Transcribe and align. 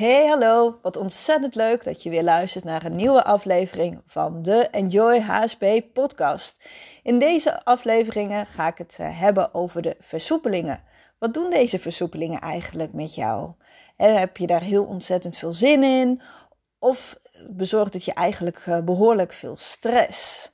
Hey, 0.00 0.26
hallo. 0.26 0.78
Wat 0.82 0.96
ontzettend 0.96 1.54
leuk 1.54 1.84
dat 1.84 2.02
je 2.02 2.10
weer 2.10 2.22
luistert 2.22 2.64
naar 2.64 2.84
een 2.84 2.96
nieuwe 2.96 3.24
aflevering 3.24 4.02
van 4.06 4.42
de 4.42 4.68
Enjoy 4.70 5.18
HSP 5.18 5.64
podcast. 5.92 6.64
In 7.02 7.18
deze 7.18 7.64
afleveringen 7.64 8.46
ga 8.46 8.66
ik 8.68 8.78
het 8.78 8.96
eh, 9.00 9.20
hebben 9.20 9.54
over 9.54 9.82
de 9.82 9.96
versoepelingen. 9.98 10.82
Wat 11.18 11.34
doen 11.34 11.50
deze 11.50 11.78
versoepelingen 11.78 12.40
eigenlijk 12.40 12.92
met 12.92 13.14
jou? 13.14 13.52
Heb 13.96 14.36
je 14.36 14.46
daar 14.46 14.62
heel 14.62 14.84
ontzettend 14.84 15.36
veel 15.36 15.52
zin 15.52 15.82
in? 15.82 16.20
Of 16.78 17.18
bezorgt 17.48 17.94
het 17.94 18.04
je 18.04 18.14
eigenlijk 18.14 18.62
eh, 18.66 18.80
behoorlijk 18.80 19.32
veel 19.32 19.56
stress? 19.56 20.50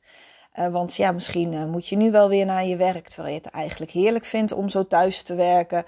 Uh, 0.58 0.66
want 0.66 0.94
ja, 0.94 1.12
misschien 1.12 1.52
uh, 1.52 1.64
moet 1.64 1.88
je 1.88 1.96
nu 1.96 2.10
wel 2.10 2.28
weer 2.28 2.46
naar 2.46 2.64
je 2.64 2.76
werk, 2.76 3.08
terwijl 3.08 3.34
je 3.34 3.40
het 3.42 3.52
eigenlijk 3.52 3.90
heerlijk 3.90 4.24
vindt 4.24 4.52
om 4.52 4.68
zo 4.68 4.86
thuis 4.86 5.22
te 5.22 5.34
werken. 5.34 5.84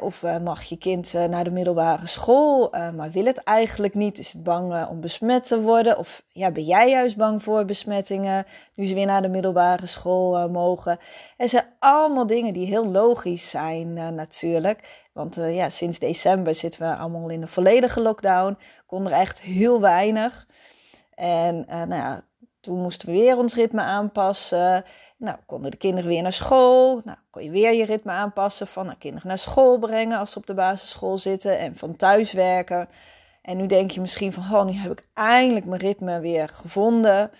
Of 0.00 0.22
uh, 0.22 0.38
mag 0.38 0.62
je 0.62 0.76
kind 0.76 1.12
naar 1.12 1.44
de 1.44 1.50
middelbare 1.50 2.06
school, 2.06 2.70
maar 2.70 3.10
wil 3.10 3.24
het 3.24 3.38
eigenlijk 3.38 3.94
niet? 3.94 4.18
Is 4.18 4.32
het 4.32 4.42
bang 4.42 4.86
om 4.86 5.00
besmet 5.00 5.44
te 5.44 5.60
worden? 5.60 5.98
Of 5.98 6.22
ja, 6.32 6.50
ben 6.50 6.62
jij 6.62 6.90
juist 6.90 7.16
bang 7.16 7.42
voor 7.42 7.64
besmettingen 7.64 8.44
nu 8.74 8.86
ze 8.86 8.94
weer 8.94 9.06
naar 9.06 9.22
de 9.22 9.28
middelbare 9.28 9.86
school 9.86 10.48
mogen? 10.48 10.98
Er 11.36 11.48
zijn 11.48 11.64
allemaal 11.78 12.26
dingen 12.26 12.52
die 12.52 12.66
heel 12.66 12.86
logisch 12.86 13.50
zijn 13.50 14.14
natuurlijk. 14.14 15.06
Want 15.12 15.34
ja, 15.34 15.68
sinds 15.68 15.98
december 15.98 16.54
zitten 16.54 16.80
we 16.80 16.96
allemaal 16.96 17.28
in 17.28 17.42
een 17.42 17.48
volledige 17.48 18.00
lockdown. 18.00 18.58
Kon 18.86 19.06
er 19.06 19.12
echt 19.12 19.40
heel 19.40 19.80
weinig. 19.80 20.46
En 21.14 21.64
nou 21.68 21.94
ja, 21.94 22.24
toen 22.66 22.80
moesten 22.80 23.08
we 23.08 23.14
weer 23.14 23.36
ons 23.36 23.54
ritme 23.54 23.82
aanpassen. 23.82 24.84
Nou, 25.16 25.36
konden 25.46 25.70
de 25.70 25.76
kinderen 25.76 26.10
weer 26.10 26.22
naar 26.22 26.32
school. 26.32 27.00
Nou, 27.04 27.18
kon 27.30 27.42
je 27.42 27.50
weer 27.50 27.74
je 27.74 27.84
ritme 27.84 28.12
aanpassen 28.12 28.66
van 28.66 28.84
nou, 28.86 28.98
kinderen 28.98 29.28
naar 29.28 29.38
school 29.38 29.78
brengen 29.78 30.18
als 30.18 30.30
ze 30.30 30.38
op 30.38 30.46
de 30.46 30.54
basisschool 30.54 31.18
zitten 31.18 31.58
en 31.58 31.76
van 31.76 31.96
thuis 31.96 32.32
werken. 32.32 32.88
En 33.42 33.56
nu 33.56 33.66
denk 33.66 33.90
je 33.90 34.00
misschien 34.00 34.32
van, 34.32 34.42
oh, 34.42 34.64
nu 34.64 34.72
heb 34.72 34.92
ik 34.92 35.06
eindelijk 35.14 35.66
mijn 35.66 35.80
ritme 35.80 36.20
weer 36.20 36.48
gevonden. 36.48 37.30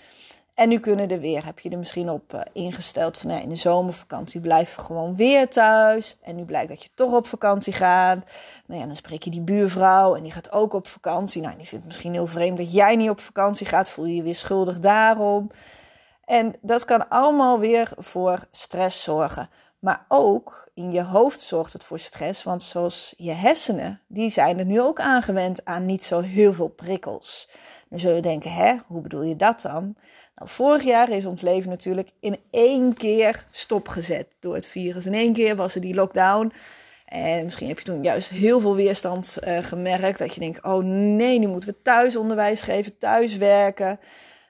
En 0.57 0.69
nu 0.69 0.79
kunnen 0.79 1.11
er 1.11 1.21
weer, 1.21 1.45
heb 1.45 1.59
je 1.59 1.71
er 1.71 1.79
misschien 1.79 2.11
op 2.11 2.35
uh, 2.35 2.41
ingesteld 2.53 3.19
van 3.19 3.31
nee, 3.31 3.43
in 3.43 3.49
de 3.49 3.55
zomervakantie 3.55 4.41
we 4.41 4.67
gewoon 4.67 5.17
weer 5.17 5.49
thuis. 5.49 6.19
En 6.23 6.37
nu 6.37 6.45
blijkt 6.45 6.69
dat 6.69 6.83
je 6.83 6.89
toch 6.95 7.13
op 7.13 7.27
vakantie 7.27 7.73
gaat. 7.73 8.31
Nou 8.67 8.81
ja, 8.81 8.87
dan 8.87 8.97
spreek 8.97 9.23
je 9.23 9.31
die 9.31 9.41
buurvrouw 9.41 10.15
en 10.15 10.23
die 10.23 10.33
gaat 10.33 10.53
ook 10.53 10.73
op 10.73 10.87
vakantie. 10.87 11.43
Nou, 11.43 11.57
die 11.57 11.67
vindt 11.67 11.85
het 11.85 11.87
misschien 11.87 12.13
heel 12.13 12.27
vreemd 12.27 12.59
dat 12.59 12.73
jij 12.73 12.97
niet 12.97 13.11
op 13.11 13.21
vakantie 13.21 13.67
gaat. 13.67 13.91
Voel 13.91 14.05
je 14.05 14.15
je 14.15 14.23
weer 14.23 14.35
schuldig 14.35 14.79
daarom. 14.79 15.51
En 16.25 16.55
dat 16.61 16.85
kan 16.85 17.09
allemaal 17.09 17.59
weer 17.59 17.93
voor 17.97 18.47
stress 18.51 19.03
zorgen. 19.03 19.49
Maar 19.79 20.05
ook 20.09 20.71
in 20.75 20.93
je 20.93 21.03
hoofd 21.03 21.41
zorgt 21.41 21.73
het 21.73 21.85
voor 21.85 21.99
stress. 21.99 22.43
Want 22.43 22.63
zoals 22.63 23.15
je 23.17 23.33
hersenen, 23.33 24.01
die 24.09 24.31
zijn 24.31 24.59
er 24.59 24.65
nu 24.65 24.81
ook 24.81 25.01
aangewend 25.01 25.65
aan 25.65 25.87
niet 25.87 26.05
zo 26.05 26.21
heel 26.21 26.53
veel 26.53 26.69
prikkels. 26.69 27.49
Dan 27.89 27.99
zul 27.99 28.15
je 28.15 28.23
denken, 28.23 28.53
hè, 28.53 28.75
hoe 28.87 29.01
bedoel 29.01 29.23
je 29.23 29.37
dat 29.37 29.61
dan? 29.61 29.97
Nou, 30.35 30.51
vorig 30.51 30.83
jaar 30.83 31.11
is 31.11 31.27
ons 31.27 31.41
leven 31.41 31.71
natuurlijk 31.71 32.11
in 32.21 32.39
één 32.51 32.95
keer 32.95 33.47
stopgezet 33.51 34.27
door 34.41 34.55
het 34.55 34.67
virus. 34.67 35.07
In 35.07 35.15
één 35.15 35.33
keer 35.33 35.57
was 35.57 35.75
er 35.75 35.81
die 35.81 35.95
lockdown. 35.95 36.53
En 37.07 37.45
misschien 37.45 37.69
heb 37.69 37.79
je 37.79 37.85
toen 37.85 38.03
juist 38.03 38.29
heel 38.29 38.61
veel 38.61 38.75
weerstand 38.75 39.37
uh, 39.41 39.59
gemerkt. 39.59 40.19
Dat 40.19 40.35
je 40.35 40.41
denkt, 40.41 40.65
oh 40.65 40.85
nee, 40.85 41.39
nu 41.39 41.47
moeten 41.47 41.69
we 41.69 41.83
thuisonderwijs 41.83 42.63
geven, 42.63 42.99
thuiswerken. 42.99 44.01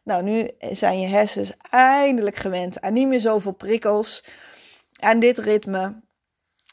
Nou, 0.05 0.23
nu 0.23 0.51
zijn 0.59 1.01
je 1.01 1.07
hersens 1.07 1.53
eindelijk 1.71 2.37
gewend 2.37 2.81
aan 2.81 2.93
niet 2.93 3.07
meer 3.07 3.21
zoveel 3.21 3.53
prikkels, 3.53 4.25
aan 4.99 5.21
dit 5.21 5.39
ritme. 5.39 6.03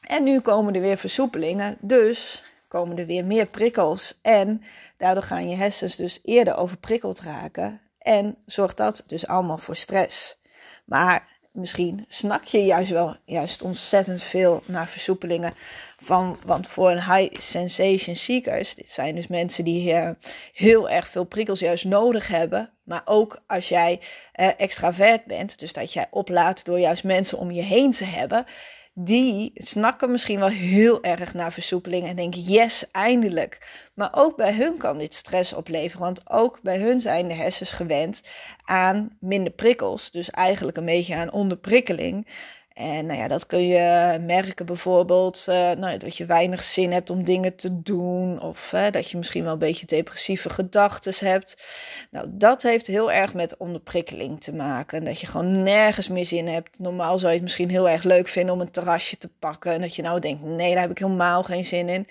En 0.02 0.24
nu 0.24 0.40
komen 0.40 0.76
er 0.76 0.82
weer 0.82 0.98
versoepelingen. 0.98 1.78
Dus 1.82 2.44
komen 2.68 2.98
er 2.98 3.06
weer 3.06 3.26
meer 3.26 3.46
prikkels. 3.46 4.20
En 4.22 4.64
daardoor 4.98 5.24
gaan 5.24 5.50
je 5.50 5.56
hersens 5.56 5.96
dus 5.96 6.20
eerder 6.24 6.56
overprikkeld 6.56 7.20
raken. 7.20 7.82
En 7.98 8.38
zorgt 8.46 8.78
dat 8.78 9.04
dus 9.08 9.28
allemaal 9.28 9.58
voor 9.58 9.76
stress. 9.76 10.42
Maar 10.86 11.33
misschien 11.54 12.06
snak 12.08 12.44
je 12.44 12.58
juist 12.58 12.92
wel 12.92 13.16
juist 13.26 13.62
ontzettend 13.62 14.24
veel 14.24 14.64
naar 14.66 14.88
versoepelingen. 14.88 15.54
Van, 15.98 16.40
want 16.46 16.68
voor 16.68 16.92
een 16.92 17.16
high 17.16 17.42
sensation 17.42 18.16
seekers, 18.16 18.76
dit 18.76 18.92
zijn 18.92 19.16
dus 19.16 19.28
mensen 19.28 19.64
die 19.64 19.94
uh, 19.94 20.10
heel 20.54 20.90
erg 20.90 21.08
veel 21.08 21.24
prikkels 21.24 21.60
juist 21.60 21.86
nodig 21.86 22.28
hebben. 22.28 22.70
Maar 22.84 23.02
ook 23.06 23.42
als 23.48 23.70
jij 23.70 24.00
uh, 24.36 24.50
extravert 24.58 25.26
bent, 25.26 25.60
dus 25.60 25.74
dat 25.74 25.94
jij 25.94 26.08
oplaat 26.12 26.66
door 26.66 26.80
juist 26.80 27.04
mensen 27.04 27.38
om 27.38 27.52
je 27.52 27.62
heen 27.62 27.92
te 27.92 28.06
hebben 28.06 28.46
die 28.94 29.52
snakken 29.54 30.12
misschien 30.12 30.40
wel 30.40 30.50
heel 30.50 31.04
erg 31.04 31.34
naar 31.34 31.54
versoepeling 31.54 32.08
en 32.08 32.16
denken: 32.16 32.42
yes, 32.42 32.92
eindelijk. 32.92 33.82
Maar 33.94 34.10
ook 34.12 34.36
bij 34.36 34.54
hun 34.54 34.78
kan 34.78 34.98
dit 34.98 35.14
stress 35.14 35.54
opleveren, 35.54 36.06
want 36.06 36.30
ook 36.30 36.62
bij 36.62 36.80
hun 36.80 37.00
zijn 37.00 37.28
de 37.28 37.34
hersens 37.34 37.72
gewend 37.72 38.22
aan 38.64 39.18
minder 39.20 39.54
prikkels. 39.54 40.12
Dus 40.12 40.30
eigenlijk 40.30 40.78
een 40.78 40.86
beetje 40.86 41.16
aan 41.16 41.32
onderprikkeling. 41.32 42.28
En 42.74 43.06
nou 43.06 43.20
ja, 43.20 43.28
dat 43.28 43.46
kun 43.46 43.68
je 43.68 44.18
merken 44.22 44.66
bijvoorbeeld 44.66 45.46
uh, 45.50 45.72
nou, 45.72 45.98
dat 45.98 46.18
je 46.18 46.26
weinig 46.26 46.64
zin 46.64 46.92
hebt 46.92 47.10
om 47.10 47.24
dingen 47.24 47.56
te 47.56 47.82
doen. 47.82 48.42
Of 48.42 48.72
uh, 48.74 48.86
dat 48.92 49.10
je 49.10 49.18
misschien 49.18 49.44
wel 49.44 49.54
een 49.54 49.60
beetje 49.60 49.86
depressieve 49.86 50.50
gedachten 50.50 51.14
hebt. 51.28 51.64
Nou, 52.12 52.28
dat 52.30 52.62
heeft 52.62 52.88
heel 52.88 53.12
erg 53.12 53.34
met 53.34 53.58
onderprikkeling 53.58 54.42
te 54.42 54.54
maken. 54.54 55.04
Dat 55.04 55.20
je 55.20 55.28
gewoon 55.28 55.64
nergens 55.64 56.08
meer 56.08 56.26
zin 56.26 56.48
hebt. 56.48 56.80
Normaal 56.80 57.18
zou 57.18 57.30
je 57.30 57.38
het 57.38 57.44
misschien 57.44 57.70
heel 57.70 57.90
erg 57.90 58.04
leuk 58.04 58.28
vinden 58.28 58.54
om 58.54 58.62
een 58.62 58.72
terrasje 58.72 59.18
te 59.18 59.30
pakken. 59.40 59.72
En 59.72 59.82
dat 59.82 59.96
je 59.96 60.02
nou 60.02 60.20
denkt, 60.20 60.44
nee, 60.44 60.72
daar 60.72 60.82
heb 60.82 60.92
ik 60.92 61.00
helemaal 61.00 61.44
geen 61.44 61.66
zin 61.66 61.90
in. 61.90 62.08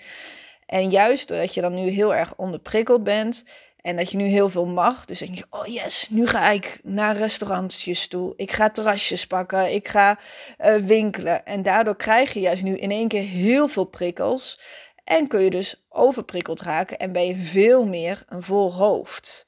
En 0.65 0.89
juist 0.89 1.27
doordat 1.27 1.53
je 1.53 1.61
dan 1.61 1.73
nu 1.73 1.89
heel 1.89 2.15
erg 2.15 2.35
onderprikkeld 2.35 3.03
bent, 3.03 3.43
en 3.83 3.95
dat 3.95 4.11
je 4.11 4.17
nu 4.17 4.25
heel 4.25 4.49
veel 4.49 4.65
mag. 4.65 5.05
Dus 5.05 5.19
denk 5.19 5.35
je, 5.35 5.45
oh 5.49 5.65
yes, 5.65 6.07
nu 6.09 6.27
ga 6.27 6.49
ik 6.49 6.79
naar 6.83 7.17
restaurantjes 7.17 8.07
toe. 8.07 8.33
Ik 8.35 8.51
ga 8.51 8.69
terrasjes 8.69 9.27
pakken. 9.27 9.73
Ik 9.73 9.87
ga 9.87 10.19
uh, 10.59 10.75
winkelen. 10.75 11.45
En 11.45 11.61
daardoor 11.61 11.95
krijg 11.95 12.33
je 12.33 12.39
juist 12.39 12.63
nu 12.63 12.77
in 12.77 12.91
één 12.91 13.07
keer 13.07 13.23
heel 13.23 13.67
veel 13.67 13.83
prikkels. 13.83 14.59
En 15.03 15.27
kun 15.27 15.41
je 15.41 15.49
dus 15.49 15.85
overprikkeld 15.89 16.61
raken. 16.61 16.97
En 16.97 17.11
ben 17.11 17.25
je 17.25 17.35
veel 17.35 17.85
meer 17.85 18.23
een 18.29 18.43
vol 18.43 18.73
hoofd. 18.73 19.45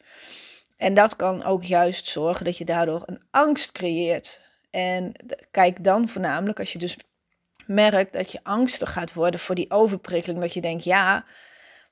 En 0.78 0.94
dat 0.94 1.16
kan 1.16 1.44
ook 1.44 1.64
juist 1.64 2.08
zorgen 2.08 2.46
dat 2.46 2.58
je 2.58 2.66
daardoor 2.66 3.04
een 3.06 3.22
angst 3.32 3.72
creëert. 3.72 4.42
En 4.72 5.12
kijk 5.52 5.84
dan 5.84 6.10
voornamelijk 6.10 6.60
als 6.60 6.72
je 6.72 6.80
dus 6.80 6.98
merkt 7.66 8.14
dat 8.14 8.32
je 8.32 8.40
angstig 8.44 8.92
gaat 8.92 9.14
worden 9.14 9.40
voor 9.40 9.56
die 9.56 9.72
overprikkeling. 9.72 10.42
Dat 10.42 10.54
je 10.54 10.62
denkt, 10.62 10.84
ja 10.84 11.26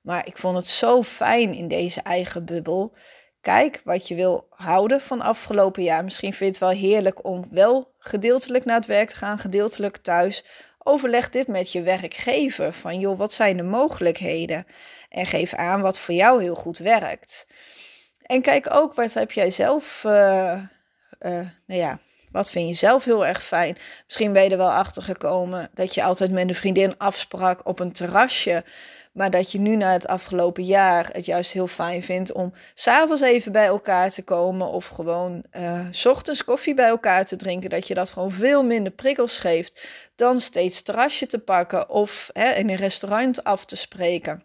maar 0.03 0.27
ik 0.27 0.37
vond 0.37 0.57
het 0.57 0.67
zo 0.67 1.03
fijn 1.03 1.53
in 1.53 1.67
deze 1.67 2.01
eigen 2.01 2.45
bubbel. 2.45 2.93
Kijk 3.41 3.81
wat 3.83 4.07
je 4.07 4.15
wil 4.15 4.47
houden 4.49 5.01
van 5.01 5.21
afgelopen 5.21 5.83
jaar. 5.83 6.03
Misschien 6.03 6.33
vind 6.33 6.57
je 6.57 6.65
het 6.65 6.71
wel 6.73 6.89
heerlijk 6.89 7.25
om 7.25 7.47
wel 7.49 7.93
gedeeltelijk 7.97 8.65
naar 8.65 8.75
het 8.75 8.85
werk 8.85 9.09
te 9.09 9.15
gaan, 9.15 9.39
gedeeltelijk 9.39 9.97
thuis. 9.97 10.45
Overleg 10.77 11.29
dit 11.29 11.47
met 11.47 11.71
je 11.71 11.81
werkgever. 11.81 12.73
Van 12.73 12.99
joh, 12.99 13.17
wat 13.17 13.33
zijn 13.33 13.57
de 13.57 13.63
mogelijkheden? 13.63 14.65
En 15.09 15.25
geef 15.25 15.53
aan 15.53 15.81
wat 15.81 15.99
voor 15.99 16.13
jou 16.13 16.41
heel 16.41 16.55
goed 16.55 16.77
werkt. 16.77 17.47
En 18.21 18.41
kijk 18.41 18.73
ook 18.73 18.93
wat 18.93 19.13
heb 19.13 19.31
jij 19.31 19.51
zelf. 19.51 20.03
Uh, 20.03 20.11
nou 21.19 21.51
ja, 21.65 21.99
wat 22.31 22.49
vind 22.49 22.69
je 22.69 22.75
zelf 22.75 23.03
heel 23.03 23.25
erg 23.25 23.43
fijn? 23.43 23.77
Misschien 24.05 24.33
ben 24.33 24.43
je 24.43 24.49
er 24.49 24.57
wel 24.57 24.71
achter 24.71 25.01
gekomen 25.01 25.69
dat 25.73 25.93
je 25.93 26.03
altijd 26.03 26.31
met 26.31 26.49
een 26.49 26.55
vriendin 26.55 26.97
afsprak 26.97 27.67
op 27.67 27.79
een 27.79 27.91
terrasje. 27.91 28.63
Maar 29.13 29.31
dat 29.31 29.51
je 29.51 29.59
nu 29.59 29.75
na 29.75 29.91
het 29.91 30.07
afgelopen 30.07 30.63
jaar 30.63 31.09
het 31.11 31.25
juist 31.25 31.51
heel 31.51 31.67
fijn 31.67 32.03
vindt 32.03 32.31
om 32.31 32.53
s'avonds 32.75 33.21
even 33.21 33.51
bij 33.51 33.65
elkaar 33.65 34.11
te 34.11 34.23
komen. 34.23 34.67
Of 34.67 34.87
gewoon 34.87 35.43
uh, 35.51 35.79
s 35.91 36.05
ochtends 36.05 36.43
koffie 36.43 36.73
bij 36.73 36.87
elkaar 36.87 37.25
te 37.25 37.35
drinken. 37.35 37.69
Dat 37.69 37.87
je 37.87 37.93
dat 37.93 38.09
gewoon 38.09 38.31
veel 38.31 38.63
minder 38.63 38.91
prikkels 38.91 39.37
geeft 39.37 39.87
dan 40.15 40.39
steeds 40.39 40.81
terrasje 40.81 41.25
te 41.25 41.39
pakken 41.39 41.89
of 41.89 42.29
hè, 42.33 42.51
in 42.51 42.69
een 42.69 42.75
restaurant 42.75 43.43
af 43.43 43.65
te 43.65 43.75
spreken. 43.75 44.43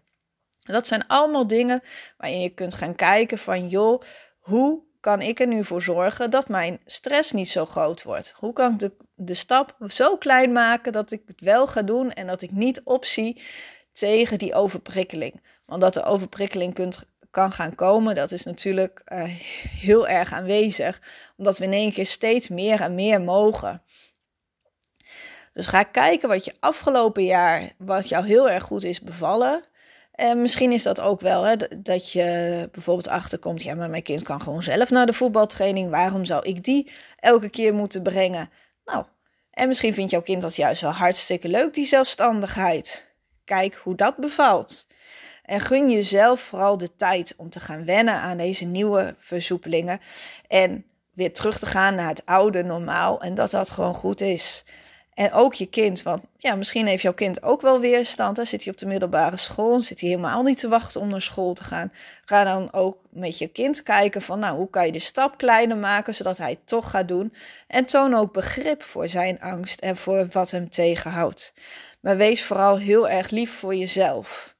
Dat 0.59 0.87
zijn 0.87 1.07
allemaal 1.07 1.47
dingen 1.47 1.83
waarin 2.17 2.41
je 2.41 2.49
kunt 2.49 2.75
gaan 2.75 2.95
kijken 2.95 3.39
van 3.39 3.69
joh, 3.69 4.03
hoe 4.39 4.83
kan 5.01 5.21
ik 5.23 5.41
er 5.41 5.47
nu 5.47 5.65
voor 5.65 5.83
zorgen 5.83 6.31
dat 6.31 6.49
mijn 6.49 6.81
stress 6.87 7.33
niet 7.33 7.49
zo 7.49 7.67
groot 7.67 8.03
wordt? 8.03 8.35
Hoe 8.37 8.53
kan 8.53 8.73
ik 8.73 8.79
de, 8.79 8.93
de 9.15 9.35
stap 9.35 9.77
zo 9.87 10.17
klein 10.17 10.53
maken 10.53 10.93
dat 10.93 11.11
ik 11.13 11.23
het 11.27 11.41
wel 11.41 11.67
ga 11.67 11.83
doen 11.83 12.13
en 12.13 12.27
dat 12.27 12.43
ik 12.43 12.51
niet 12.51 12.81
optie 12.85 13.43
tegen 13.99 14.39
die 14.39 14.55
overprikkeling. 14.55 15.43
Want 15.65 15.81
dat 15.81 15.97
er 15.97 16.05
overprikkeling 16.05 16.75
kunt, 16.75 17.05
kan 17.31 17.53
gaan 17.53 17.75
komen, 17.75 18.15
dat 18.15 18.33
is 18.33 18.45
natuurlijk 18.45 19.03
uh, 19.07 19.23
heel 19.81 20.09
erg 20.09 20.33
aanwezig, 20.33 21.01
omdat 21.37 21.59
we 21.59 21.65
in 21.65 21.73
één 21.73 21.93
keer 21.93 22.07
steeds 22.07 22.49
meer 22.49 22.81
en 22.81 22.95
meer 22.95 23.21
mogen. 23.23 23.83
Dus 25.53 25.67
ga 25.67 25.83
kijken 25.83 26.29
wat 26.29 26.45
je 26.45 26.55
afgelopen 26.61 27.25
jaar, 27.25 27.73
wat 27.79 28.09
jou 28.09 28.27
heel 28.27 28.51
erg 28.51 28.63
goed 28.63 28.85
is 28.85 29.01
bevallen. 29.01 29.65
En 30.13 30.41
misschien 30.41 30.73
is 30.73 30.83
dat 30.83 31.01
ook 31.01 31.21
wel 31.21 31.43
hè, 31.43 31.57
dat 31.77 32.13
je 32.13 32.69
bijvoorbeeld 32.73 33.09
achterkomt, 33.09 33.63
ja, 33.63 33.75
maar 33.75 33.91
mijn 33.91 34.03
kind 34.03 34.23
kan 34.23 34.43
gewoon 34.43 34.63
zelf 34.63 34.91
naar 34.91 35.07
de 35.07 35.13
voetbaltraining. 35.13 35.91
Waarom 35.91 36.25
zou 36.25 36.47
ik 36.47 36.65
die 36.65 36.93
elke 37.17 37.49
keer 37.49 37.75
moeten 37.75 38.03
brengen? 38.03 38.51
Nou, 38.85 39.05
en 39.51 39.69
misschien 39.69 39.95
vindt 39.95 40.11
jouw 40.11 40.23
kind 40.23 40.43
dat 40.43 40.57
juist 40.57 40.81
wel 40.81 40.91
hartstikke 40.91 41.49
leuk, 41.49 41.75
die 41.75 41.87
zelfstandigheid. 41.87 43.08
Kijk 43.49 43.75
hoe 43.75 43.95
dat 43.95 44.17
bevalt. 44.17 44.87
En 45.45 45.61
gun 45.61 45.91
jezelf 45.91 46.41
vooral 46.41 46.79
de 46.79 46.97
tijd 46.97 47.35
om 47.37 47.51
te 47.51 47.61
gaan 47.61 47.85
wennen 47.85 48.15
aan 48.15 48.37
deze 48.37 48.65
nieuwe 48.65 49.15
versoepelingen. 49.19 50.01
En 50.49 50.85
weer 51.13 51.33
terug 51.33 51.59
te 51.59 51.67
gaan 51.67 51.95
naar 51.95 52.09
het 52.09 52.27
oude 52.27 52.63
normaal. 52.63 53.21
En 53.21 53.35
dat 53.35 53.51
dat 53.51 53.71
gewoon 53.71 53.95
goed 53.95 54.21
is. 54.21 54.65
En 55.19 55.33
ook 55.33 55.55
je 55.55 55.67
kind, 55.67 56.03
want 56.03 56.23
ja, 56.37 56.55
misschien 56.55 56.87
heeft 56.87 57.03
jouw 57.03 57.13
kind 57.13 57.43
ook 57.43 57.61
wel 57.61 57.81
weerstand. 57.81 58.37
Hè? 58.37 58.45
Zit 58.45 58.65
hij 58.65 58.73
op 58.73 58.79
de 58.79 58.87
middelbare 58.87 59.37
school, 59.37 59.81
zit 59.81 60.01
hij 60.01 60.09
helemaal 60.09 60.43
niet 60.43 60.59
te 60.59 60.69
wachten 60.69 61.01
om 61.01 61.09
naar 61.09 61.23
school 61.23 61.55
te 61.55 61.65
gaan. 61.65 61.93
Ga 62.25 62.45
dan 62.45 62.73
ook 62.73 62.99
met 63.11 63.39
je 63.39 63.47
kind 63.47 63.83
kijken 63.83 64.23
van, 64.23 64.39
nou, 64.39 64.57
hoe 64.57 64.71
kan 64.71 64.87
je 64.87 64.93
de 64.93 64.99
stap 64.99 65.39
kleiner 65.39 65.77
maken, 65.77 66.15
zodat 66.15 66.39
hij 66.39 66.51
het 66.51 66.67
toch 66.67 66.91
gaat 66.91 67.09
doen. 67.09 67.35
En 67.67 67.85
toon 67.85 68.15
ook 68.15 68.33
begrip 68.33 68.83
voor 68.83 69.09
zijn 69.09 69.41
angst 69.41 69.81
en 69.81 69.97
voor 69.97 70.29
wat 70.33 70.51
hem 70.51 70.71
tegenhoudt. 70.71 71.53
Maar 72.01 72.17
wees 72.17 72.45
vooral 72.45 72.79
heel 72.79 73.09
erg 73.09 73.31
lief 73.31 73.59
voor 73.59 73.75
jezelf. 73.75 74.57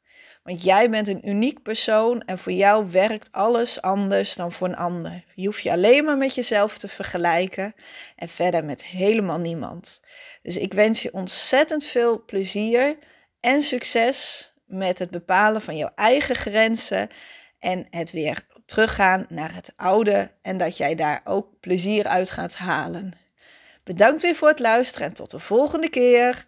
Want 0.49 0.63
jij 0.63 0.91
bent 0.91 1.09
een 1.09 1.29
uniek 1.29 1.63
persoon 1.63 2.23
en 2.23 2.39
voor 2.39 2.53
jou 2.53 2.91
werkt 2.91 3.33
alles 3.33 3.83
anders 3.83 4.35
dan 4.35 4.53
voor 4.53 4.69
een 4.69 4.77
ander. 4.77 5.25
Je 5.35 5.47
hoeft 5.47 5.63
je 5.63 5.71
alleen 5.71 6.05
maar 6.05 6.17
met 6.17 6.35
jezelf 6.35 6.79
te 6.79 6.89
vergelijken 6.89 7.75
en 8.17 8.29
verder 8.29 8.65
met 8.65 8.83
helemaal 8.83 9.39
niemand. 9.39 10.01
Dus 10.43 10.57
ik 10.57 10.75
wens 10.75 11.03
je 11.03 11.13
ontzettend 11.13 11.85
veel 11.85 12.25
plezier 12.25 12.97
en 13.41 13.63
succes 13.63 14.51
met 14.67 14.99
het 14.99 15.11
bepalen 15.11 15.61
van 15.61 15.77
jouw 15.77 15.93
eigen 15.95 16.37
grenzen 16.37 17.09
en 17.59 17.87
het 17.91 18.11
weer 18.11 18.47
teruggaan 18.67 19.27
naar 19.29 19.55
het 19.55 19.73
oude 19.77 20.31
en 20.43 20.57
dat 20.57 20.77
jij 20.77 20.95
daar 20.95 21.21
ook 21.25 21.61
plezier 21.61 22.07
uit 22.07 22.31
gaat 22.31 22.55
halen. 22.55 23.13
Bedankt 23.85 24.23
weer 24.23 24.35
voor 24.35 24.49
het 24.49 24.59
luisteren 24.59 25.07
en 25.07 25.15
tot 25.15 25.31
de 25.31 25.39
volgende 25.39 25.89
keer. 25.91 26.47